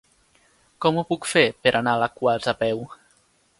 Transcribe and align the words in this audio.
Com 0.85 0.97
ho 0.97 1.03
puc 1.09 1.29
fer 1.35 1.45
per 1.67 1.75
anar 1.81 1.93
a 1.97 2.01
Alaquàs 2.01 2.51
a 2.55 2.57
peu? 2.65 2.85